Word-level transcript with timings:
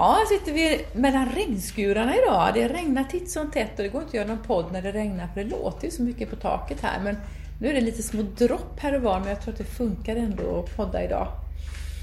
Ja, 0.00 0.18
sitter 0.28 0.52
vi 0.52 0.84
mellan 0.92 1.28
regnskurarna 1.34 2.16
idag. 2.16 2.50
Det 2.54 2.68
regnar 2.68 3.04
titt 3.04 3.30
som 3.30 3.50
tätt 3.50 3.70
och 3.76 3.82
det 3.82 3.88
går 3.88 4.00
inte 4.02 4.08
att 4.10 4.14
göra 4.14 4.26
någon 4.28 4.42
podd 4.46 4.72
när 4.72 4.82
det 4.82 4.92
regnar 4.92 5.26
för 5.34 5.44
det 5.44 5.50
låter 5.50 5.84
ju 5.84 5.90
så 5.90 6.02
mycket 6.02 6.30
på 6.30 6.36
taket 6.36 6.80
här. 6.82 7.00
Men 7.04 7.16
nu 7.60 7.68
är 7.68 7.74
det 7.74 7.80
lite 7.80 8.02
små 8.02 8.22
dropp 8.22 8.80
här 8.80 8.94
och 8.94 9.02
var 9.02 9.20
men 9.20 9.28
jag 9.28 9.40
tror 9.42 9.52
att 9.52 9.58
det 9.58 9.64
funkar 9.64 10.16
ändå 10.16 10.60
att 10.64 10.76
podda 10.76 11.04
idag. 11.04 11.28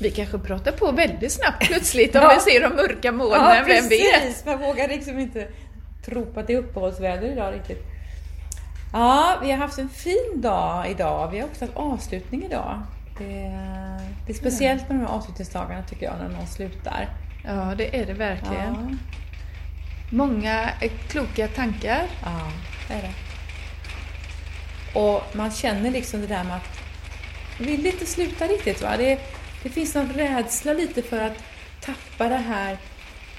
Vi 0.02 0.12
kanske 0.12 0.40
pratar 0.40 0.72
på 0.72 0.92
väldigt 0.92 1.32
snabbt 1.32 1.68
plötsligt 1.68 2.16
om 2.16 2.22
vi 2.46 2.52
ser 2.52 2.62
de 2.62 2.76
mörka 2.76 3.12
molnen, 3.12 3.38
Ja, 3.42 3.64
vem 3.68 3.90
vet? 3.90 3.90
precis. 3.90 4.46
Man 4.46 4.60
vågar 4.60 4.88
liksom 4.88 5.20
inte 5.20 5.48
tro 6.06 6.26
på 6.26 6.40
att 6.40 6.48
det 6.48 6.54
är 6.54 6.58
uppehållsväder 6.58 7.28
idag 7.32 7.54
riktigt. 7.54 7.84
Ja, 8.94 9.38
vi 9.44 9.52
har 9.52 9.58
haft 9.58 9.78
en 9.80 9.90
fin 9.90 10.32
dag 10.42 10.90
idag. 10.90 11.30
Vi 11.32 11.40
har 11.40 11.46
också 11.48 11.66
haft 11.66 11.78
avslutning 11.78 12.46
idag. 12.46 12.82
Det 13.20 13.42
är, 13.46 14.00
det 14.26 14.32
är 14.34 14.38
speciellt 14.38 14.90
med 14.90 14.98
de 15.00 15.06
här 15.06 15.14
avslutningsdagarna 15.14 15.84
tycker 15.90 16.06
jag, 16.06 16.16
när 16.22 16.30
någon 16.38 16.48
slutar. 16.48 17.08
Ja, 17.48 17.74
det 17.78 18.00
är 18.00 18.06
det 18.06 18.14
verkligen. 18.14 18.76
Ja, 18.76 18.98
Många 20.10 20.70
eh, 20.82 20.92
kloka 21.08 21.48
tankar. 21.48 22.08
ja 22.24 22.52
det 22.88 22.94
är 22.94 23.02
det. 23.02 23.14
Och 25.00 25.36
man 25.36 25.52
känner 25.52 25.92
liksom 25.92 26.22
det 26.22 26.28
där 26.28 26.44
med 26.44 26.56
att 26.56 26.80
vill 27.60 27.86
inte 27.86 28.06
sluta 28.06 28.48
riktigt. 28.48 28.82
Va? 28.82 28.98
Det, 28.98 29.20
det 29.64 29.70
finns 29.70 29.96
någon 29.96 30.14
rädsla 30.14 30.74
lite 30.74 31.02
för 31.02 31.22
att 31.22 31.44
tappa 31.82 32.30
det 32.30 32.38
här 32.38 32.78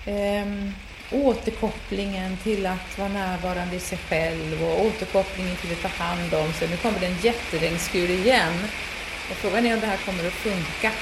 ehm, 0.06 0.72
återkopplingen 1.12 2.36
till 2.36 2.66
att 2.66 2.98
vara 2.98 3.09
närvarande 3.09 3.76
i 3.76 3.80
sig 3.80 3.98
själv 3.98 4.64
och 4.64 4.86
återkopplingen 4.86 5.56
till 5.56 5.72
att 5.72 5.82
ta 5.82 6.04
hand 6.04 6.34
om 6.34 6.52
sig. 6.52 6.68
Nu 6.68 6.76
kommer 6.76 7.00
det 7.00 7.06
en 7.06 7.18
jätteregnskur 7.22 8.10
igen. 8.10 8.54
Och 9.30 9.37
frågan 9.37 9.66
är 9.66 9.74
om 9.74 9.80
det 9.80 9.87
här 9.87 9.96
kommer 9.96 10.26
att 10.26 10.32
funka. 10.32 10.93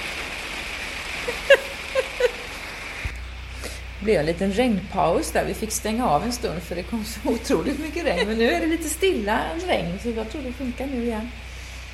Blev 4.07 4.21
en 4.21 4.27
liten 4.27 4.53
regnpaus 4.53 5.31
där. 5.31 5.45
Vi 5.45 5.55
fick 5.55 5.73
stänga 5.73 6.09
av 6.09 6.25
en 6.25 6.33
stund 6.33 6.63
för 6.63 6.75
det 6.75 6.83
kom 6.83 7.05
så 7.05 7.21
otroligt 7.31 7.79
mycket 7.79 8.05
regn. 8.05 8.29
Men 8.29 8.39
nu 8.39 8.53
är 8.53 8.61
det 8.61 8.67
lite 8.67 8.89
stilla 8.89 9.41
regn 9.67 9.99
så 10.03 10.09
jag 10.11 10.31
tror 10.31 10.43
det 10.43 10.53
funkar 10.53 10.87
nu 10.87 11.05
igen. 11.05 11.31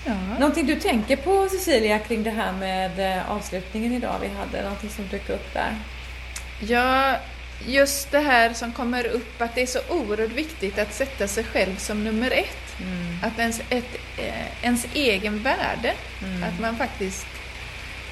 Ja. 0.06 0.14
Någonting 0.38 0.66
du 0.66 0.80
tänker 0.80 1.16
på 1.16 1.48
Cecilia 1.48 1.98
kring 1.98 2.22
det 2.22 2.30
här 2.30 2.52
med 2.52 3.16
eh, 3.16 3.30
avslutningen 3.30 3.92
idag 3.92 4.14
vi 4.20 4.28
hade? 4.28 4.62
Någonting 4.62 4.90
som 4.90 5.06
dök 5.10 5.30
upp 5.30 5.54
där? 5.54 5.74
ja, 6.68 7.16
just 7.66 8.10
det 8.10 8.20
här 8.20 8.52
som 8.52 8.72
kommer 8.72 9.06
upp 9.06 9.42
att 9.42 9.54
det 9.54 9.62
är 9.62 9.66
så 9.66 9.80
oerhört 9.90 10.32
viktigt 10.32 10.78
att 10.78 10.94
sätta 10.94 11.28
sig 11.28 11.44
själv 11.44 11.76
som 11.76 12.04
nummer 12.04 12.30
ett. 12.30 12.76
Att 13.22 13.38
ens, 13.38 13.60
ett, 13.70 13.96
eh, 14.18 14.64
ens 14.64 14.86
egen 14.94 15.42
värde, 15.42 15.94
att 16.42 16.60
man 16.60 16.76
faktiskt 16.76 17.26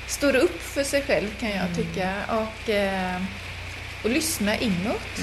står 0.07 0.37
upp 0.37 0.63
för 0.63 0.85
sig 0.85 1.03
själv 1.03 1.29
kan 1.41 1.51
jag 1.51 1.77
tycka 1.77 2.13
och, 2.29 2.71
eh, 2.71 3.21
och 4.05 4.11
lyssna 4.11 4.57
inåt. 4.59 5.21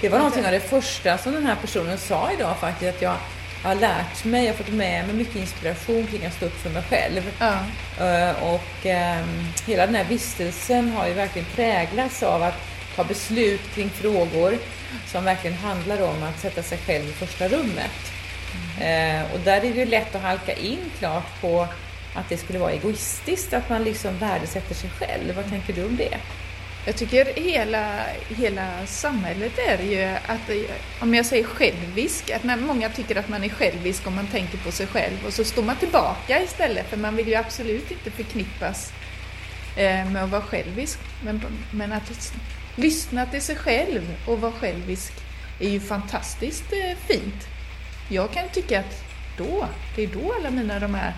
Det 0.00 0.08
var 0.08 0.18
någonting 0.18 0.44
av 0.46 0.52
det 0.52 0.60
första 0.60 1.18
som 1.18 1.32
den 1.32 1.46
här 1.46 1.56
personen 1.56 1.98
sa 1.98 2.32
idag 2.32 2.56
faktiskt. 2.58 2.96
Att 2.96 3.02
jag 3.02 3.16
har 3.62 3.74
lärt 3.74 4.24
mig, 4.24 4.44
jag 4.44 4.52
har 4.52 4.56
fått 4.64 4.68
med 4.74 5.06
mig 5.06 5.16
mycket 5.16 5.36
inspiration 5.36 6.06
kring 6.06 6.26
att 6.26 6.34
stå 6.34 6.46
upp 6.46 6.60
för 6.62 6.70
mig 6.70 6.82
själv. 6.82 7.32
Ja. 7.38 7.54
Eh, 8.06 8.42
Och 8.42 8.86
ehm, 8.86 9.46
hela 9.66 9.86
den 9.86 9.94
här 9.94 10.04
vistelsen 10.04 10.92
har 10.92 11.06
ju 11.08 11.14
verkligen 11.14 11.46
präglats 11.54 12.22
av 12.22 12.42
att 12.42 12.54
ta 12.96 13.04
beslut 13.04 13.60
kring 13.74 13.90
frågor 13.90 14.58
som 15.06 15.24
verkligen 15.24 15.56
handlar 15.56 16.02
om 16.02 16.22
att 16.22 16.40
sätta 16.40 16.62
sig 16.62 16.78
själv 16.78 17.08
i 17.08 17.12
första 17.12 17.48
rummet. 17.48 17.90
Eh, 18.80 19.32
Och 19.34 19.40
där 19.44 19.56
är 19.56 19.60
det 19.60 19.68
ju 19.78 19.84
lätt 19.86 20.14
att 20.14 20.22
halka 20.22 20.52
in 20.52 20.78
klart 20.98 21.40
på 21.40 21.68
att 22.14 22.28
det 22.28 22.36
skulle 22.36 22.58
vara 22.58 22.72
egoistiskt, 22.72 23.52
att 23.52 23.68
man 23.70 23.84
liksom 23.84 24.18
värdesätter 24.18 24.74
sig 24.74 24.90
själv. 24.90 25.36
Vad 25.36 25.48
tänker 25.50 25.72
du 25.72 25.84
om 25.86 25.96
det? 25.96 26.16
Jag 26.86 26.96
tycker 26.96 27.24
hela, 27.24 28.00
hela 28.28 28.86
samhället 28.86 29.52
är 29.68 29.78
ju 29.78 30.02
att, 30.26 30.50
om 31.00 31.14
jag 31.14 31.26
säger 31.26 31.44
självisk, 31.44 32.30
att 32.30 32.44
man, 32.44 32.66
många 32.66 32.88
tycker 32.88 33.16
att 33.16 33.28
man 33.28 33.44
är 33.44 33.48
självisk 33.48 34.06
om 34.06 34.14
man 34.14 34.26
tänker 34.26 34.58
på 34.58 34.72
sig 34.72 34.86
själv 34.86 35.16
och 35.26 35.32
så 35.32 35.44
står 35.44 35.62
man 35.62 35.76
tillbaka 35.76 36.42
istället 36.42 36.90
för 36.90 36.96
man 36.96 37.16
vill 37.16 37.28
ju 37.28 37.34
absolut 37.34 37.90
inte 37.90 38.10
förknippas 38.10 38.92
eh, 39.76 40.10
med 40.10 40.24
att 40.24 40.30
vara 40.30 40.42
självisk. 40.42 40.98
Men, 41.24 41.42
men 41.70 41.92
att 41.92 42.32
lyssna 42.76 43.26
till 43.26 43.42
sig 43.42 43.56
själv 43.56 44.16
och 44.26 44.40
vara 44.40 44.52
självisk 44.52 45.12
är 45.60 45.68
ju 45.68 45.80
fantastiskt 45.80 46.72
eh, 46.72 46.96
fint. 47.08 47.48
Jag 48.08 48.32
kan 48.32 48.48
tycka 48.48 48.80
att 48.80 49.04
då, 49.38 49.66
det 49.96 50.02
är 50.02 50.06
då 50.06 50.34
alla 50.38 50.50
mina 50.50 50.78
de 50.78 50.94
här 50.94 51.12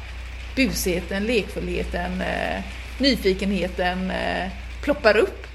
busigheten, 0.56 1.24
lekfullheten, 1.24 2.20
eh, 2.20 2.62
nyfikenheten 2.98 4.10
eh, 4.10 4.50
ploppar 4.82 5.16
upp. 5.16 5.47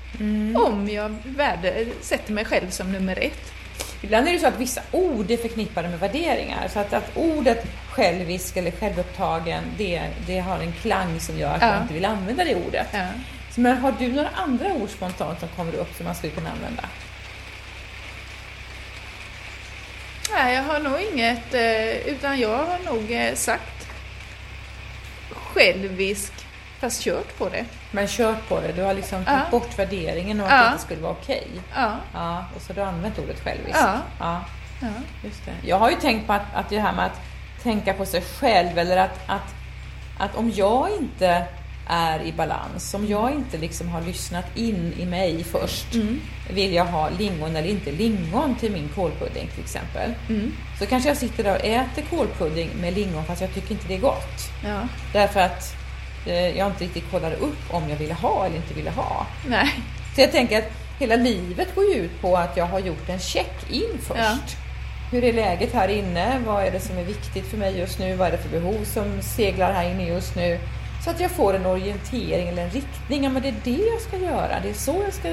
Om 0.56 0.90
jag 0.92 1.16
värde, 1.26 1.86
sätter 2.02 2.34
mig 2.34 2.46
själv 2.46 2.70
som 2.70 2.92
nummer 2.92 3.18
ett. 3.22 3.52
Ibland 4.02 4.28
är 4.28 4.32
det 4.34 4.40
så 4.40 4.48
att 4.48 4.60
vissa 4.60 4.82
ord 4.92 5.32
är 5.32 5.38
förknippade 5.38 5.90
med 5.90 6.00
värderingar. 6.00 6.68
Så 6.68 6.80
att, 6.80 6.94
att 6.94 7.12
ordet 7.18 7.66
självisk 7.90 8.58
eller 8.58 8.72
självupptagen, 8.72 9.64
det, 9.78 10.02
det 10.28 10.40
har 10.40 10.60
en 10.60 10.72
klang 10.74 11.20
som 11.20 11.38
gör 11.38 11.54
att 11.56 11.62
Ja. 11.62 11.74
jag 11.74 11.82
inte 11.82 11.94
vill 11.94 12.06
använda 12.06 12.44
det 12.44 12.56
ordet. 12.56 12.88
Ja. 12.94 13.08
Så, 13.56 13.62
Men 13.62 13.78
har 13.78 13.94
du 14.00 14.08
några 14.14 14.30
andra 14.30 14.74
ord 14.74 14.90
spontant 14.90 15.40
som 15.40 15.50
kommer 15.50 15.74
upp 15.76 15.96
som 15.98 16.06
man 16.06 16.16
skulle 16.16 16.34
kunna 16.34 16.52
använda? 16.52 16.84
Nej, 20.32 20.56
jag 20.56 20.64
har 20.64 20.80
nog 20.80 21.00
inget, 21.14 21.54
eh, 21.54 22.14
utan 22.14 22.40
jag 22.40 22.58
har 22.58 22.80
nog 22.94 23.12
eh, 23.12 23.34
sagt 23.36 23.88
självisk, 25.32 26.34
fast 26.84 27.02
kört 27.04 27.38
på 27.38 27.50
det. 27.50 27.66
Men 27.92 28.08
kört 28.08 28.50
på 28.50 28.62
det, 28.62 28.72
du 28.72 28.82
har 28.82 28.94
liksom 28.94 29.26
tagit 29.26 29.40
Ja. 29.44 29.52
bort 29.60 29.80
värderingen 29.80 30.42
och 30.42 30.46
att 30.48 30.52
Ja. 30.54 30.64
det 30.64 30.68
inte 30.72 30.84
skulle 30.84 31.02
vara 31.02 31.12
okej. 31.12 31.48
Ja, 31.76 31.92
Ja, 32.14 32.46
och 32.56 32.62
så 32.62 32.70
har 32.70 32.76
du 32.76 32.82
använt 32.82 33.20
ordet 33.20 33.40
självisk. 33.44 33.78
Ja. 33.82 33.96
ja. 34.20 34.42
Just 35.24 35.46
det. 35.46 35.68
Jag 35.68 35.80
har 35.80 35.90
ju 35.90 35.96
tänkt 35.96 36.28
på 36.28 36.34
att, 36.34 36.46
att 36.54 36.70
det 36.70 36.80
här 36.80 36.94
med 36.94 37.06
att 37.06 37.20
tänka 37.64 37.94
på 37.94 38.06
sig 38.06 38.22
själv 38.22 38.78
eller 38.80 38.98
att, 38.98 39.20
att, 39.28 39.54
att 40.20 40.36
om 40.36 40.52
jag 40.56 40.88
inte 41.02 41.46
är 41.90 42.22
i 42.24 42.32
balans, 42.34 42.94
om 42.94 43.08
jag 43.08 43.32
inte 43.32 43.58
liksom 43.58 43.90
har 43.90 44.02
lyssnat 44.02 44.58
in 44.58 44.94
i 45.00 45.06
mig 45.06 45.44
först, 45.44 45.94
Mm. 45.96 46.22
vill 46.54 46.74
jag 46.74 46.86
ha 46.86 47.10
lingon 47.10 47.56
eller 47.56 47.70
inte 47.70 47.92
lingon 47.92 48.56
till 48.56 48.72
min 48.72 48.90
kålpudding 48.90 49.48
till 49.54 49.64
exempel. 49.64 50.14
Mm. 50.30 50.52
Så 50.80 50.86
kanske 50.86 51.10
jag 51.10 51.18
sitter 51.18 51.44
där 51.44 51.56
och 51.56 51.66
äter 51.66 52.02
kålpudding 52.10 52.70
med 52.82 52.94
lingon 52.94 53.24
fast 53.26 53.42
jag 53.42 53.54
tycker 53.54 53.72
inte 53.72 53.88
det 53.88 53.96
är 53.96 54.00
gott. 54.00 54.40
ja. 54.64 54.80
Därför 55.14 55.40
att 55.40 55.76
jag 56.26 56.68
inte 56.68 56.84
riktigt 56.84 57.12
kollade 57.12 57.36
upp 57.36 57.74
om 57.74 57.90
jag 57.90 57.98
ville 57.98 58.14
ha 58.14 58.46
eller 58.46 58.56
inte 58.56 58.74
ville 58.74 58.90
ha. 58.90 59.26
Nej. 59.48 59.74
Så 60.16 60.22
jag 60.22 60.32
tänker 60.32 60.58
att 60.60 60.72
hela 61.00 61.16
livet 61.16 61.76
går 61.76 61.84
ju 61.84 61.94
ut 61.94 62.22
på 62.22 62.38
att 62.38 62.58
jag 62.58 62.66
har 62.66 62.80
gjort 62.80 63.10
en 63.10 63.20
check-in 63.20 63.98
först. 64.02 64.20
Ja. 64.20 64.38
Hur 65.12 65.24
är 65.24 65.34
läget 65.34 65.74
här 65.74 65.88
inne? 65.88 66.42
Vad 66.46 66.64
är 66.64 66.72
det 66.72 66.80
som 66.80 66.98
är 66.98 67.04
viktigt 67.04 67.46
för 67.46 67.58
mig 67.58 67.78
just 67.78 68.00
nu? 68.00 68.16
Vad 68.16 68.28
är 68.28 68.32
det 68.32 68.38
för 68.38 68.50
behov 68.50 68.84
som 68.84 69.22
seglar 69.22 69.74
här 69.74 69.90
inne 69.90 70.08
just 70.08 70.36
nu? 70.36 70.60
Så 71.04 71.10
att 71.10 71.20
jag 71.20 71.32
får 71.32 71.54
en 71.54 71.66
orientering 71.66 72.48
eller 72.48 72.64
en 72.64 72.70
riktning. 72.70 73.24
Ja, 73.24 73.30
men 73.30 73.42
det 73.42 73.48
är 73.48 73.56
det 73.64 73.84
jag 73.92 74.02
ska 74.02 74.18
göra. 74.18 74.60
Det 74.64 74.70
är 74.70 74.74
så 74.74 75.02
jag 75.04 75.14
ska 75.14 75.30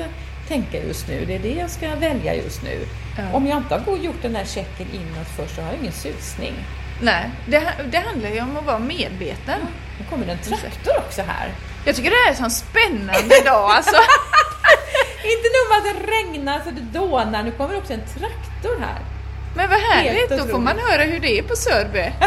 tänka 0.48 0.84
just 0.86 1.08
nu. 1.08 1.24
Det 1.24 1.34
är 1.34 1.38
det 1.38 1.54
jag 1.54 1.70
ska 1.70 1.94
välja 1.94 2.34
just 2.34 2.62
nu. 2.62 2.86
Ja. 3.18 3.22
Om 3.32 3.46
jag 3.46 3.58
inte 3.58 3.74
har 3.74 3.96
gjort 3.96 4.22
den 4.22 4.32
där 4.32 4.44
checken 4.44 4.86
inåt 4.94 5.28
först 5.36 5.54
så 5.54 5.62
har 5.62 5.72
jag 5.72 5.80
ingen 5.80 5.92
susning. 5.92 6.54
Nej, 7.00 7.30
det, 7.46 7.72
det 7.90 7.98
handlar 7.98 8.30
ju 8.30 8.40
om 8.40 8.56
att 8.56 8.64
vara 8.64 8.78
medveten. 8.78 9.60
Nu 9.98 10.04
kommer 10.10 10.26
det 10.26 10.32
en 10.32 10.38
traktor 10.38 10.98
också 10.98 11.22
här. 11.22 11.50
Jag 11.84 11.96
tycker 11.96 12.10
det 12.10 12.16
här 12.16 12.26
är 12.26 12.30
en 12.30 12.36
sån 12.36 12.50
spännande 12.50 13.40
dag 13.44 13.70
alltså. 13.70 13.96
Inte 15.32 15.48
nog 15.56 15.64
med 15.70 15.78
att 15.78 15.84
det 15.96 16.12
regnar 16.12 16.60
så 16.64 16.70
det 16.70 16.98
dånar, 16.98 17.42
nu 17.42 17.50
kommer 17.50 17.74
det 17.74 17.78
också 17.80 17.92
en 17.92 18.00
traktor 18.00 18.80
här. 18.80 18.98
Men 19.56 19.70
vad 19.70 19.80
härligt, 19.80 20.30
då 20.30 20.46
får 20.46 20.58
man 20.58 20.78
höra 20.78 21.02
hur 21.02 21.20
det 21.20 21.38
är 21.38 21.42
på 21.42 21.56
Sörby. 21.56 22.12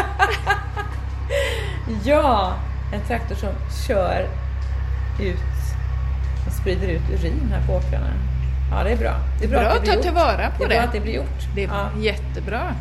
Ja, 2.04 2.54
en 2.94 3.00
traktor 3.06 3.34
som 3.34 3.48
kör 3.88 4.28
ut 5.20 5.36
och 6.46 6.52
sprider 6.52 6.88
ut 6.88 7.02
urin 7.12 7.52
här 7.52 7.66
på 7.66 7.72
åkrarna. 7.72 8.12
Ja, 8.70 8.84
det 8.84 8.90
är 8.92 8.96
bra. 8.96 9.14
Det 9.38 9.44
är 9.44 9.48
bra, 9.48 9.60
Bra 9.60 9.68
att 9.68 9.78
att 9.78 9.84
det 9.84 9.92
ta 9.96 10.02
tillvara 10.02 10.36
Det 10.36 10.58
på 10.58 10.64
är 10.64 10.68
det. 10.68 10.74
bra 10.74 10.84
att 10.84 10.92
det 10.92 11.00
blir 11.00 11.12
gjort. 11.14 11.40
Det 11.54 11.64
är 11.64 11.68
ja. 11.68 11.90
jättebra. 11.98 12.74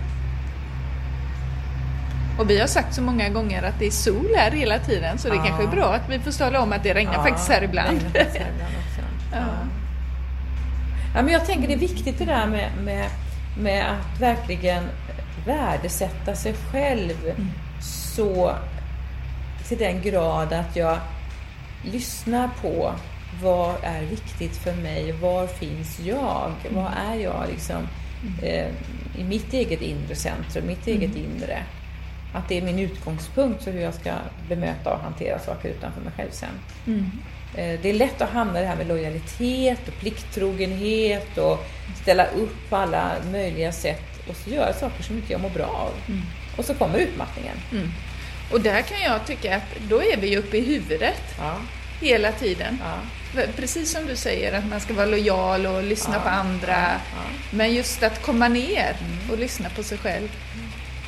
Och 2.39 2.49
vi 2.49 2.59
har 2.59 2.67
sagt 2.67 2.93
så 2.95 3.01
många 3.01 3.29
gånger 3.29 3.63
att 3.63 3.79
det 3.79 3.85
är 3.87 3.91
sol 3.91 4.27
här 4.37 4.51
hela 4.51 4.79
tiden 4.79 5.17
så 5.17 5.29
det 5.29 5.35
Ja. 5.35 5.43
kanske 5.43 5.63
är 5.63 5.67
bra 5.67 5.93
att 5.93 6.09
vi 6.09 6.19
får 6.19 6.31
tala 6.31 6.61
om 6.61 6.73
att 6.73 6.83
det 6.83 6.93
regnar 6.93 7.13
Ja, 7.13 7.23
faktiskt 7.23 7.49
här 7.49 7.63
ibland. 7.63 8.01
faktiskt 8.01 8.37
här 8.37 8.51
ibland 8.55 8.73
också. 8.87 9.01
Ja. 11.15 11.21
Men 11.21 11.33
jag 11.33 11.45
tänker 11.45 11.67
det 11.67 11.73
är 11.73 11.77
viktigt 11.77 12.19
det 12.19 12.25
där 12.25 12.47
med, 12.47 12.69
med, 12.83 13.09
med 13.59 13.85
att 13.91 14.21
verkligen 14.21 14.83
värdesätta 15.45 16.35
sig 16.35 16.53
själv 16.71 17.13
Mm. 17.25 17.51
så 17.81 18.55
till 19.67 19.77
den 19.77 20.01
grad 20.01 20.53
att 20.53 20.75
jag 20.75 20.97
lyssnar 21.83 22.49
på 22.61 22.93
vad 23.43 23.75
är 23.83 24.01
viktigt 24.01 24.57
för 24.57 24.73
mig? 24.75 25.11
Var 25.11 25.47
finns 25.47 25.99
jag? 25.99 26.51
Vad 26.69 26.91
är 27.11 27.15
jag 27.15 27.43
liksom 27.51 27.87
eh, 28.43 28.67
i 29.17 29.23
mitt 29.23 29.53
eget 29.53 29.81
inre 29.81 30.15
centrum, 30.15 30.67
mitt 30.67 30.87
eget 30.87 31.15
inre? 31.15 31.63
Att 32.33 32.49
det 32.49 32.57
är 32.57 32.61
min 32.61 32.79
utgångspunkt 32.79 33.63
för 33.63 33.71
hur 33.71 33.81
jag 33.81 33.93
ska 33.93 34.13
bemöta 34.49 34.93
och 34.93 34.99
hantera 34.99 35.39
saker 35.39 35.69
utanför 35.69 36.01
mig 36.01 36.11
själv 36.17 36.29
sen. 36.31 36.49
Mm. 36.87 37.11
Eh, 37.55 37.79
det 37.81 37.89
är 37.89 37.93
lätt 37.93 38.21
att 38.21 38.29
hamna 38.29 38.59
i 38.59 38.61
det 38.61 38.67
här 38.67 38.75
med 38.75 38.87
lojalitet 38.87 39.87
och 39.87 39.93
plikttrogenhet 39.99 41.37
och 41.37 41.65
ställa 42.01 42.25
upp 42.25 42.69
på 42.69 42.75
alla 42.75 43.11
möjliga 43.31 43.71
sätt 43.71 44.03
och 44.29 44.35
så 44.35 44.49
göra 44.49 44.73
saker 44.73 45.03
som 45.03 45.15
inte 45.15 45.31
jag 45.31 45.41
mår 45.41 45.49
bra 45.49 45.65
av. 45.65 45.91
Mm. 46.07 46.21
Och 46.57 46.65
så 46.65 46.73
kommer 46.73 46.99
utmattningen. 46.99 47.57
Och 48.51 48.61
där 48.61 48.81
kan 48.81 49.01
jag 49.01 49.25
tycka 49.27 49.55
att 49.55 49.63
då 49.89 50.01
är 50.03 50.17
vi 50.17 50.37
uppe 50.37 50.57
i 50.57 50.61
huvudet 50.65 51.21
Ja, 51.39 51.55
hela 52.01 52.31
tiden. 52.31 52.79
ja, 52.81 53.41
Precis 53.55 53.91
som 53.91 54.05
du 54.05 54.15
säger 54.15 54.57
att 54.57 54.65
man 54.67 54.79
ska 54.79 54.93
vara 54.93 55.05
lojal 55.05 55.65
och 55.65 55.83
lyssna 55.83 56.13
Ja, 56.15 56.21
på 56.21 56.29
andra. 56.29 56.91
Men 57.51 57.73
just 57.73 58.03
att 58.03 58.21
komma 58.21 58.47
ner 58.47 58.95
och 59.31 59.37
lyssna 59.39 59.69
på 59.69 59.83
sig 59.83 59.97
själv. 59.97 60.29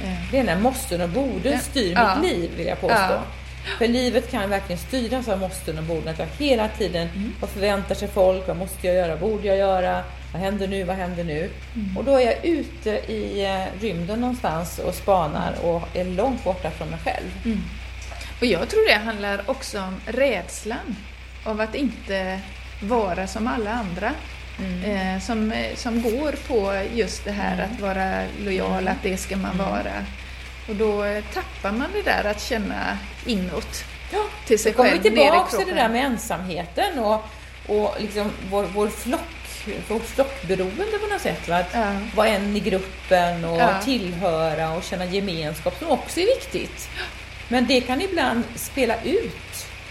Eh, 0.04 0.32
Det 0.32 0.40
är 0.40 0.44
när 0.44 0.60
måsten 0.60 1.02
och 1.02 1.10
borden 1.10 1.60
styr 1.60 1.94
Ja. 1.96 2.16
mitt 2.16 2.32
liv, 2.32 2.52
vill 2.58 2.68
jag 2.68 2.82
påstå. 2.82 2.96
Ja. 2.96 3.24
För 3.78 3.88
livet 3.88 4.32
kan 4.32 4.50
verkligen 4.50 4.80
styras 4.80 5.28
av 5.28 5.40
måsten 5.40 5.78
och 5.78 5.84
borden. 5.84 6.08
Att 6.14 6.20
jag 6.20 6.28
hela 6.48 6.68
tiden, 6.68 7.08
Mm. 7.16 7.34
vad 7.42 7.50
förväntar 7.50 7.96
sig 7.96 8.08
folk? 8.08 8.48
Vad 8.48 8.58
måste 8.58 8.88
jag 8.88 8.96
göra? 8.96 9.18
Borde 9.18 9.48
jag 9.48 9.58
göra? 9.58 10.04
Vad 10.34 10.42
händer 10.42 10.68
nu? 10.68 10.84
Vad 10.84 10.96
händer 10.96 11.24
nu? 11.24 11.50
Mm. 11.76 11.98
Och 11.98 12.04
då 12.04 12.16
är 12.20 12.26
jag 12.26 12.46
ute 12.46 12.90
i 12.90 13.46
eh, 13.46 13.82
rymden 13.82 14.20
någonstans 14.22 14.80
och 14.80 14.96
spanar 14.96 15.54
och 15.64 15.82
är 15.94 16.06
långt 16.06 16.44
borta 16.44 16.72
från 16.72 16.90
mig 16.90 17.00
själv. 17.04 17.32
Mm. 17.46 17.62
Och 18.40 18.46
jag 18.46 18.70
tror 18.70 18.88
det 18.90 19.06
handlar 19.06 19.42
också 19.46 19.80
om 19.82 19.96
rädslan 20.06 20.96
av 21.44 21.62
att 21.62 21.76
inte 21.76 22.40
vara 22.84 23.28
som 23.28 23.48
alla 23.48 23.72
andra. 23.72 24.12
Eh, 24.86 25.22
som, 25.22 25.52
eh, 25.52 25.76
som 25.76 26.02
går 26.02 26.36
på 26.48 26.84
just 26.94 27.26
det 27.26 27.32
här 27.32 27.64
att 27.64 27.80
vara 27.80 28.24
lojal, 28.40 28.88
att 28.88 29.04
det 29.04 29.18
ska 29.18 29.38
man 29.38 29.58
vara. 29.58 30.06
Och 30.70 30.76
då 30.76 31.04
eh, 31.04 31.24
tappar 31.34 31.72
man 31.72 31.88
det 31.94 32.02
där 32.02 32.24
att 32.24 32.42
känna 32.42 32.98
inåt 33.26 33.84
Ja, 34.12 34.20
till 34.48 34.60
sig 34.60 34.72
Då 34.72 34.76
kommer 34.78 34.90
vi 34.92 34.98
själv, 35.00 35.04
tillbaka 35.04 35.58
till 35.58 35.68
det 35.68 35.74
där 35.82 35.90
med 35.90 36.06
ensamheten 36.06 37.00
och, 37.00 37.24
och 37.68 37.96
liksom 38.00 38.32
vår, 38.50 38.64
vår 38.64 38.88
flock, 38.88 39.66
vårt 39.88 40.06
flockberoende 40.06 40.98
på 41.02 41.08
något 41.14 41.22
sätt. 41.22 41.48
Va? 41.48 41.56
Att 41.58 41.70
Ja. 41.74 41.92
vara 42.16 42.28
en 42.28 42.56
i 42.56 42.60
gruppen 42.60 43.46
och 43.46 43.58
Ja. 43.60 43.82
tillhöra 43.84 44.72
och 44.72 44.84
känna 44.84 45.06
gemenskap 45.06 45.80
som 45.80 45.90
också 45.90 46.20
är 46.20 46.26
viktigt. 46.36 46.90
Men 47.48 47.68
det 47.68 47.82
kan 47.82 48.02
ibland 48.02 48.44
spela 48.56 48.96
ut 49.04 49.38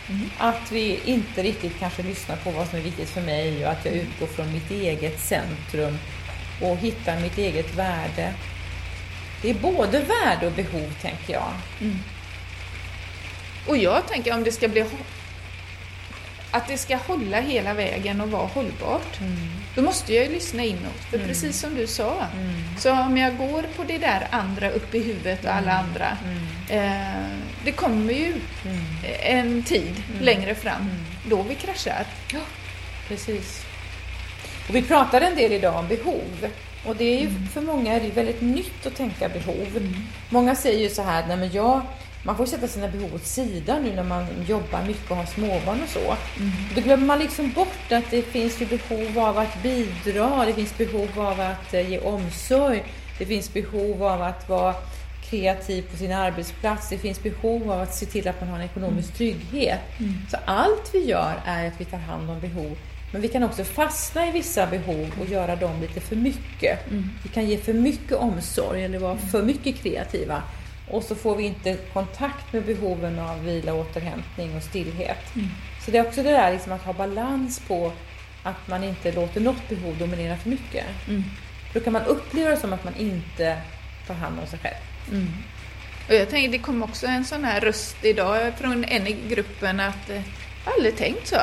Mm. 0.09 0.31
att 0.39 0.73
vi 0.73 1.01
inte 1.05 1.43
riktigt 1.43 1.79
kanske 1.79 2.03
lyssnar 2.03 2.37
på 2.37 2.51
vad 2.51 2.69
som 2.69 2.79
är 2.79 2.83
viktigt 2.83 3.11
för 3.11 3.21
mig 3.21 3.67
och 3.67 3.73
att 3.73 3.85
jag 3.85 3.95
utgår 3.95 4.27
från 4.27 4.53
mitt 4.53 4.71
eget 4.71 5.21
centrum 5.21 5.99
och 6.61 6.77
hittar 6.77 7.21
mitt 7.21 7.39
eget 7.39 7.75
värde. 7.75 8.35
Det 9.43 9.51
är 9.51 9.55
både 9.55 9.99
värde 9.99 10.47
och 10.47 10.53
behov, 10.53 10.95
tänker 11.03 11.33
jag. 11.33 11.53
Mm. 11.81 11.99
Och 13.67 13.77
jag 13.77 14.09
tänker 14.09 14.35
om 14.35 14.45
det 14.45 14.53
ska 14.53 14.69
bli 14.69 14.87
att 16.55 16.69
det 16.69 16.79
ska 16.79 16.97
hålla 16.97 17.41
hela 17.41 17.75
vägen 17.75 18.21
och 18.21 18.31
vara 18.31 18.47
hållbart. 18.47 19.19
Då 19.75 19.83
måste 19.83 20.15
jag 20.15 20.25
ju 20.25 20.33
lyssna 20.33 20.65
inåt. 20.65 21.01
För 21.11 21.19
precis 21.19 21.61
som 21.61 21.75
du 21.75 21.87
sa, 21.87 22.27
så 22.79 22.93
om 22.93 23.17
jag 23.17 23.37
går 23.37 23.62
på 23.77 23.85
det 23.85 23.99
där 23.99 24.29
andra 24.31 24.71
upp 24.71 24.95
i 24.95 25.03
huvudet 25.03 25.45
och 25.45 25.55
alla 25.55 25.73
andra. 25.73 26.19
Eh, 26.71 27.39
det 27.65 27.73
kommer 27.73 28.12
ju 28.12 28.35
en 29.23 29.62
tid 29.62 30.03
längre 30.21 30.55
fram 30.55 30.91
då 31.31 31.43
vi 31.43 31.55
kraschar. 31.55 32.06
Ja, 32.33 32.41
precis. 33.09 33.65
Och 34.69 34.75
vi 34.75 34.83
pratade 34.83 35.27
en 35.27 35.37
del 35.37 35.53
idag 35.53 35.77
om 35.77 35.89
behov. 35.89 36.49
Och 36.87 36.97
det 36.97 37.05
är 37.05 37.21
ju 37.21 37.31
för 37.53 37.61
många 37.61 37.93
är 37.93 38.00
det 38.00 38.11
väldigt 38.11 38.41
nytt 38.41 38.87
att 38.87 38.97
tänka 38.97 39.29
behov. 39.29 39.95
Många 40.31 40.55
säger 40.55 40.79
ju 40.79 40.89
så 40.89 41.03
här, 41.03 41.27
nej 41.27 41.37
men 41.37 41.53
jag, 41.53 41.83
man 42.25 42.37
får 42.37 42.47
sätta 42.47 42.69
sina 42.69 42.88
behov 42.88 43.15
åt 43.15 43.26
sidan 43.26 43.82
nu 43.82 43.94
när 43.94 44.05
man 44.05 44.26
jobbar 44.49 44.82
mycket 44.87 45.11
och 45.11 45.17
har 45.17 45.26
småbarn 45.26 45.82
och 45.82 45.88
så. 45.88 46.17
Då 46.75 46.81
glömmer 46.81 47.06
man 47.06 47.19
liksom 47.19 47.53
bort 47.53 47.93
att 47.93 48.11
det 48.11 48.23
finns 48.23 48.61
ju 48.62 48.67
behov 48.67 49.19
av 49.19 49.38
att 49.38 49.62
bidra, 49.62 50.47
det 50.47 50.53
finns 50.53 50.79
behov 50.79 51.09
av 51.17 51.41
att 51.41 51.75
eh, 51.75 51.91
ge 51.91 51.99
omsorg, 51.99 52.85
det 53.19 53.26
finns 53.26 53.53
behov 53.53 54.05
av 54.05 54.23
att 54.23 54.49
vara 54.49 54.75
kreativ 55.31 55.82
på 55.91 55.97
sin 55.97 56.12
arbetsplats, 56.12 56.88
det 56.88 56.99
finns 56.99 57.23
behov 57.23 57.73
av 57.73 57.81
att 57.81 57.94
se 57.94 58.06
till 58.06 58.29
att 58.29 58.41
man 58.41 58.49
har 58.49 58.59
en 58.59 58.65
ekonomisk 58.65 59.15
trygghet. 59.15 59.81
Så 60.31 60.37
allt 60.44 60.91
vi 60.93 61.05
gör 61.05 61.35
är 61.47 61.69
att 61.69 61.81
vi 61.81 61.85
tar 61.85 61.99
hand 61.99 62.31
om 62.31 62.41
behov. 62.41 62.76
Men 63.12 63.23
vi 63.23 63.29
kan 63.29 63.43
också 63.43 63.65
fastna 63.65 64.29
i 64.29 64.31
vissa 64.32 64.67
behov 64.67 65.12
och 65.21 65.26
göra 65.29 65.56
dem 65.56 65.81
lite 65.81 66.00
för 66.00 66.17
mycket. 66.17 66.79
Vi 67.23 67.29
kan 67.29 67.47
ge 67.47 67.59
för 67.59 67.73
mycket 67.73 68.12
omsorg 68.17 68.85
eller 68.85 68.99
vara 68.99 69.17
för 69.17 69.43
mycket 69.43 69.76
kreativa. 69.76 70.43
Och 70.91 71.03
så 71.03 71.15
får 71.15 71.37
vi 71.37 71.45
inte 71.45 71.77
kontakt 71.93 72.53
med 72.53 72.65
behoven 72.65 73.19
av 73.19 73.45
vila, 73.45 73.75
återhämtning 73.75 74.57
och 74.57 74.63
stillhet. 74.63 75.19
Så 75.85 75.91
det 75.91 75.99
är 75.99 76.07
också 76.07 76.23
det 76.23 76.31
där 76.31 76.53
liksom 76.53 76.73
att 76.73 76.83
ha 76.83 76.93
balans 76.93 77.61
på 77.69 77.93
att 78.43 78.69
man 78.69 78.85
inte 78.85 79.13
låter 79.13 79.41
något 79.41 79.69
behov 79.69 79.99
dominera 79.99 80.37
för 80.37 80.51
mycket. 80.51 80.85
Då 81.73 81.81
kan 81.81 81.93
man 81.93 82.03
uppleva 82.03 82.51
det 82.51 82.57
som 82.57 82.73
att 82.73 82.85
man 82.85 82.97
inte 82.97 83.57
tar 84.07 84.15
hand 84.15 84.39
om 84.41 84.47
sig 84.47 84.59
själv. 84.59 84.75
Och 86.09 86.15
jag 86.15 86.31
tänker, 86.31 86.49
det 86.53 86.59
kom 86.59 86.83
också 86.83 87.07
en 87.07 87.25
sån 87.25 87.45
här 87.45 87.61
röst 87.61 88.05
idag 88.05 88.53
från 88.61 88.85
en 88.85 89.07
i 89.07 89.17
gruppen 89.29 89.81
att 89.81 90.11
eh, 90.11 90.17
jag 90.17 90.23
har 90.65 90.73
aldrig 90.73 90.97
tänkt 90.97 91.27
så. 91.29 91.37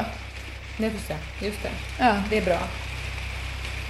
Nej, 0.77 0.91
Just 0.93 1.07
det, 1.07 1.45
just 1.45 1.63
det. 1.63 1.69
Ja. 1.99 2.15
Det 2.29 2.37
är 2.37 2.45
bra. 2.45 2.59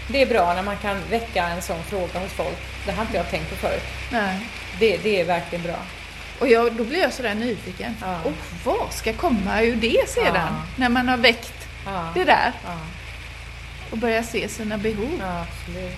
Det 0.08 0.22
är 0.22 0.26
bra 0.26 0.54
när 0.54 0.64
man 0.64 0.78
kan 0.78 1.02
väcka 1.10 1.48
en 1.48 1.62
sån 1.62 1.84
fråga 1.84 2.20
hos 2.20 2.32
folk. 2.32 2.58
Det 2.86 2.92
har 2.92 3.02
inte 3.02 3.18
jag 3.18 3.30
tänkt 3.30 3.50
på 3.50 3.56
förut. 3.56 3.84
Nej. 4.12 4.40
Det, 4.80 4.98
det 4.98 5.22
är 5.22 5.26
verkligen 5.26 5.64
bra. 5.64 5.76
Och 6.40 6.48
jag, 6.48 6.74
då 6.74 6.84
blir 6.84 7.00
jag 7.00 7.14
sådär 7.14 7.36
nyfiken. 7.36 7.96
Ja. 8.02 8.20
Och 8.24 8.34
vad 8.64 8.94
ska 8.94 9.14
komma 9.14 9.62
ur 9.62 9.76
det 9.76 10.10
sedan? 10.10 10.34
Ja. 10.36 10.48
När 10.76 10.90
man 10.90 11.08
har 11.08 11.18
väckt 11.18 11.54
Ja, 11.86 12.12
det 12.14 12.24
där 12.24 12.52
och 13.92 13.98
börjar 13.98 14.24
se 14.24 14.48
sina 14.50 14.78
behov. 14.78 15.22
absolut. 15.22 15.98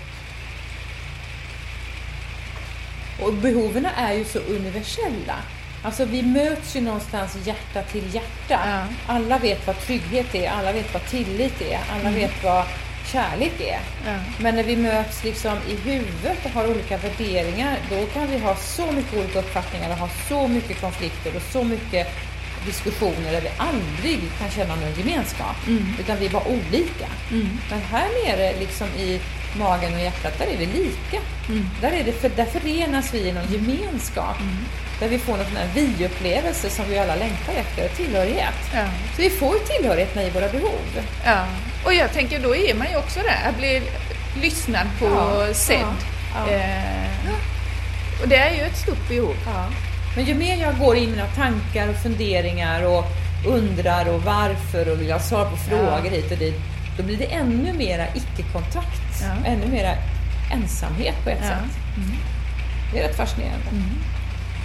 Och 3.22 3.34
behoven 3.34 3.88
är 3.98 4.14
ju 4.14 4.26
så 4.26 4.40
universella. 4.40 5.36
Alltså 5.84 6.06
vi 6.06 6.22
möts 6.22 6.76
ju 6.76 6.82
någonstans 6.82 7.38
hjärta 7.48 7.84
till 7.84 8.16
hjärta. 8.16 8.88
Alla 9.08 9.38
vet 9.38 9.68
vad 9.68 9.80
trygghet 9.82 10.36
är, 10.36 10.50
alla 10.50 10.72
vet 10.72 10.94
vad 10.94 11.06
tillit 11.06 11.62
är, 11.62 11.80
alla 11.94 12.10
vet 12.10 12.44
vad 12.44 12.66
kärlek 13.14 13.62
är. 13.62 13.80
Ja. 14.06 14.18
Men 14.40 14.56
när 14.56 14.64
vi 14.64 14.76
möts 14.76 15.24
liksom 15.24 15.58
i 15.70 15.90
huvudet 15.90 16.38
och 16.46 16.52
har 16.52 16.68
olika 16.68 16.98
värderingar, 16.98 17.78
då 17.90 18.06
kan 18.06 18.28
vi 18.28 18.38
ha 18.40 18.56
så 18.56 18.92
mycket 18.92 19.14
olika 19.20 19.40
uppfattningar 19.40 19.90
och 19.90 19.98
ha 19.98 20.10
så 20.30 20.48
mycket 20.48 20.82
konflikter 20.82 21.36
och 21.36 21.42
så 21.42 21.64
mycket 21.64 22.08
diskussioner 22.66 23.32
där 23.32 23.42
vi 23.42 23.50
aldrig 23.58 24.20
kan 24.40 24.50
känna 24.50 24.76
någon 24.76 24.94
gemenskap. 24.98 25.56
Utan 26.00 26.18
vi 26.20 26.26
är 26.26 26.30
bara 26.30 26.48
olika. 26.48 27.08
Men 27.70 27.82
här 27.82 28.08
nere 28.26 28.60
liksom 28.60 28.88
i 28.88 29.20
magen 29.60 29.94
och 29.94 30.00
hjärtat, 30.00 30.38
där 30.38 30.46
är 30.46 30.58
vi 30.58 30.66
lika. 30.66 31.20
Där, 31.82 31.92
är 31.92 32.04
det 32.04 32.12
för, 32.12 32.30
där 32.30 32.46
förenas 32.46 33.14
vi 33.14 33.20
i 33.28 33.32
någon 33.32 33.52
gemenskap. 33.54 34.38
Där 35.00 35.10
vi 35.10 35.20
får 35.20 35.38
någon 35.38 35.46
sån 35.46 35.56
här 35.58 35.70
vi-upplevelse 35.76 36.70
som 36.70 36.86
vi 36.90 36.98
alla 36.98 37.16
längtar 37.16 37.54
efter, 37.54 37.88
tillhörighet. 37.88 38.60
Ja. 38.74 38.86
Så 39.16 39.22
vi 39.22 39.30
får 39.30 39.54
tillhörighet 39.60 40.18
i 40.18 40.30
våra 40.30 40.50
behov. 40.50 41.04
Ja. 41.26 41.46
Och 41.86 41.94
jag 41.94 42.14
tänker, 42.14 42.40
då 42.40 42.56
är 42.56 42.74
man 42.74 42.88
ju 42.90 42.98
också 42.98 43.20
där, 43.20 43.50
att 43.50 43.58
bli 43.58 43.82
lyssnad 44.42 44.88
på, 45.00 45.06
Ja, 45.06 45.54
sedd. 45.54 45.80
ja, 46.36 46.48
ja. 46.50 46.54
Eh, 46.54 47.34
och 48.22 48.28
det 48.28 48.36
är 48.36 48.54
ju 48.56 48.62
ett 48.62 48.78
stort 48.78 49.08
behov. 49.10 49.36
Men 50.16 50.26
ju 50.26 50.36
mer 50.36 50.58
jag 50.62 50.78
går 50.80 50.96
in 50.98 51.04
i 51.04 51.12
mina 51.12 51.26
tankar 51.28 51.88
och 51.90 51.96
funderingar 51.96 52.84
och 52.84 53.06
undrar 53.48 54.10
och 54.10 54.22
varför 54.24 54.92
och 54.92 55.02
vill 55.02 55.12
ha 55.12 55.20
svar 55.20 55.46
på 55.46 55.58
frågor 55.58 56.10
hit 56.10 56.32
och 56.32 56.38
dit, 56.38 56.56
då 56.98 57.04
blir 57.04 57.18
det 57.18 57.26
ännu 57.26 57.74
mera 57.74 58.06
icke-kontakt. 58.16 59.24
Ännu 59.46 59.68
mera 59.68 59.94
ensamhet 60.54 61.16
på 61.24 61.30
ett 61.30 61.40
sätt. 61.46 61.78
Det 62.94 63.00
är 63.00 63.08
rätt 63.08 63.18
fascinerande. 63.18 63.66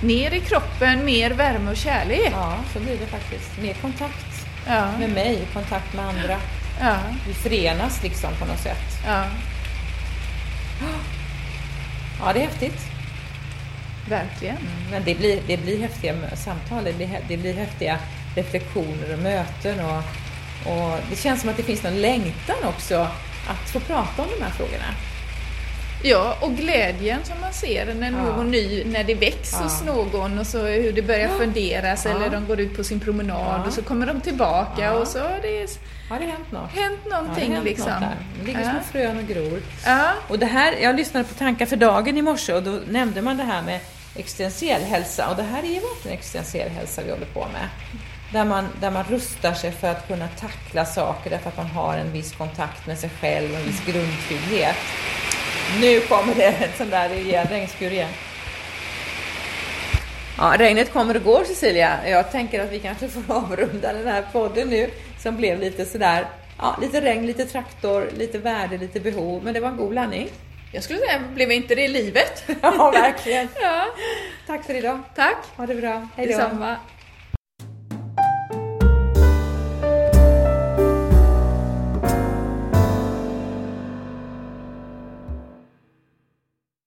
Ner 0.03 0.35
i 0.35 0.41
kroppen, 0.41 1.05
mer 1.05 1.31
värme 1.31 1.71
och 1.71 1.77
kärlek. 1.77 2.33
Ja, 2.33 2.55
så 2.73 2.81
blir 2.81 2.97
det 2.99 3.07
faktiskt. 3.07 3.59
Mer 3.63 3.75
kontakt 3.75 4.47
med 4.99 5.11
mig, 5.11 5.39
kontakt 5.53 5.95
med 5.95 6.05
andra. 6.09 6.37
Ja. 6.81 6.99
Vi 7.27 7.35
förenas 7.35 8.03
liksom 8.03 8.31
på 8.39 8.45
något 8.45 8.61
sätt. 8.61 9.03
ja. 9.07 9.25
Ja, 12.21 12.33
det 12.33 12.41
är 12.41 12.45
häftigt. 12.45 12.87
Verkligen. 14.09 14.57
Men 14.91 15.05
det 15.05 15.15
blir, 15.15 15.41
det 15.47 15.57
blir 15.57 15.81
häftiga 15.81 16.37
samtal, 16.37 16.85
det 16.85 16.93
blir, 16.93 17.21
det 17.29 17.37
blir 17.37 17.55
häftiga 17.55 17.99
reflektioner 18.37 19.13
och 19.13 19.19
möten. 19.19 19.81
Och, 19.81 20.03
och 20.73 20.99
det 21.11 21.17
känns 21.17 21.41
som 21.41 21.51
att 21.51 21.57
det 21.57 21.63
finns 21.63 21.83
någon 21.83 22.01
längtan 22.01 22.57
också 22.65 23.09
att 23.49 23.71
få 23.71 23.81
prata 23.81 24.23
om 24.23 24.29
de 24.39 24.45
här 24.45 24.51
frågorna. 24.51 24.95
Ja, 26.03 26.37
och 26.41 26.53
glädjen 26.53 27.25
som 27.25 27.41
man 27.41 27.53
ser 27.53 27.95
när 27.95 28.11
Ja. 28.13 28.17
någon 28.17 28.51
ny, 28.51 28.85
när 28.85 29.05
det 29.05 29.15
väcks 29.15 29.53
Ja. 29.53 29.59
hos 29.59 29.83
någon 29.85 30.39
och 30.39 30.47
så 30.47 30.59
hur 30.67 30.93
det 30.93 31.03
börjar 31.03 31.29
funderas 31.29 32.05
Ja. 32.05 32.11
eller 32.11 32.31
de 32.31 32.47
går 32.47 32.61
ut 32.61 32.77
på 32.77 32.85
sin 32.85 33.01
promenad 33.01 33.61
Ja. 33.61 33.65
och 33.67 33.73
så 33.73 33.83
kommer 33.83 34.07
de 34.07 34.21
tillbaka 34.21 34.83
Ja. 34.85 34.93
och 34.93 35.07
så 35.09 35.19
har 35.19 35.39
det 35.43 35.67
Har 36.11 36.19
det 36.19 36.25
hänt 36.27 36.53
något? 36.53 36.71
hänt 36.75 36.99
Ja, 37.05 37.11
det 37.11 37.23
någonting 37.23 37.53
hänt 37.53 37.65
liksom. 37.65 37.91
något 37.93 38.01
där. 38.01 38.17
Det 38.41 38.47
ligger 38.47 38.61
ja. 38.61 38.71
små 38.71 38.81
frön 38.93 39.19
och 39.19 39.27
gror. 39.29 39.63
Ja. 39.87 40.11
Och 40.29 40.39
det 40.39 40.47
här, 40.47 40.73
jag 40.83 40.97
lyssnade 40.97 41.25
på 41.25 41.35
Tankar 41.35 41.67
för 41.67 41.77
dagen 41.77 42.17
i 42.19 42.23
morse 42.23 42.53
och 42.55 42.63
då 42.63 42.79
nämnde 42.89 43.23
man 43.23 43.37
det 43.37 43.45
här 43.45 43.63
med 43.63 43.81
existentiell 44.17 44.83
hälsa. 44.83 45.29
Och 45.31 45.37
det 45.37 45.43
här 45.43 45.59
är 45.59 45.63
verkligen 45.81 46.19
existentiell 46.19 46.69
hälsa 46.71 47.03
vi 47.05 47.11
håller 47.11 47.27
på 47.27 47.41
med. 47.53 47.69
där 48.33 48.45
man, 48.45 48.69
där 48.81 48.91
man 48.91 49.05
rustar 49.05 49.53
sig 49.55 49.73
för 49.73 49.89
att 49.91 50.07
kunna 50.09 50.29
tackla 50.29 50.85
saker 50.85 51.31
därför 51.31 51.49
att 51.49 51.57
man 51.57 51.67
har 51.67 51.95
en 51.97 52.13
viss 52.13 52.33
kontakt 52.33 52.87
med 52.87 52.99
sig 52.99 53.11
själv 53.21 53.51
och 53.53 53.59
en 53.59 53.65
viss 53.67 53.81
grundtrygghet. 53.87 54.77
Nu 55.77 56.01
kommer 56.01 56.35
det 56.35 56.45
en 56.45 56.73
sån 56.79 56.91
där 56.91 57.13
igen, 57.13 57.47
regnskur 57.51 57.93
igen. 57.93 58.11
Ja, 60.39 60.55
regnet 60.59 60.93
kommer 60.93 61.17
och 61.17 61.23
går 61.23 61.45
Cecilia. 61.45 62.09
Jag 62.09 62.33
tänker 62.33 62.65
att 62.65 62.73
vi 62.73 62.79
kanske 62.79 63.09
får 63.09 63.23
avrunda 63.35 63.93
den 63.93 64.07
här 64.07 64.25
podden 64.33 64.69
nu 64.69 64.91
som 65.19 65.37
blev 65.37 65.61
lite 65.61 65.85
sådär, 65.85 66.27
ja, 66.59 66.77
lite 66.81 67.01
regn, 67.01 67.27
lite 67.27 67.45
traktor, 67.45 68.11
lite 68.17 68.39
värde, 68.39 68.79
lite 68.79 69.01
behov. 69.01 69.45
Men 69.45 69.55
det 69.55 69.61
var 69.61 69.69
en 69.69 69.77
god 69.77 69.91
blandning. 69.91 70.29
Jag 70.73 70.85
skulle 70.85 70.99
säga, 70.99 71.21
blev 71.35 71.53
inte 71.53 71.75
det 71.75 71.89
livet? 71.89 72.45
Ja, 72.63 72.91
verkligen. 72.91 73.49
ja. 73.63 73.87
Tack 74.47 74.65
för 74.65 74.75
idag. 74.75 75.01
Tack. 75.15 75.37
Ha 75.57 75.67
det 75.67 75.75
bra. 75.75 76.09
Hej 76.17 76.27
då. 76.27 76.33
Detsamma. 76.33 76.77